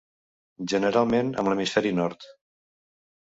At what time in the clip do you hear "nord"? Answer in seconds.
1.99-2.27